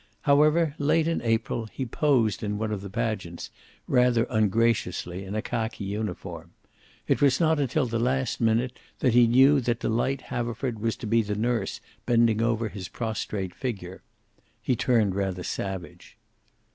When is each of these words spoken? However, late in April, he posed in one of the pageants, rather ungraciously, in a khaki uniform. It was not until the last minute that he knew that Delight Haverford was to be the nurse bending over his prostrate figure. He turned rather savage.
However, 0.21 0.73
late 0.79 1.07
in 1.07 1.21
April, 1.21 1.67
he 1.67 1.85
posed 1.85 2.41
in 2.41 2.57
one 2.57 2.71
of 2.71 2.81
the 2.81 2.89
pageants, 2.89 3.51
rather 3.87 4.25
ungraciously, 4.31 5.23
in 5.23 5.35
a 5.35 5.43
khaki 5.43 5.83
uniform. 5.83 6.53
It 7.07 7.21
was 7.21 7.39
not 7.39 7.59
until 7.59 7.85
the 7.85 7.99
last 7.99 8.41
minute 8.41 8.79
that 8.97 9.13
he 9.13 9.27
knew 9.27 9.61
that 9.61 9.79
Delight 9.81 10.21
Haverford 10.21 10.79
was 10.79 10.95
to 10.95 11.05
be 11.05 11.21
the 11.21 11.35
nurse 11.35 11.81
bending 12.07 12.41
over 12.41 12.67
his 12.69 12.87
prostrate 12.87 13.53
figure. 13.53 14.01
He 14.59 14.75
turned 14.75 15.13
rather 15.13 15.43
savage. 15.43 16.17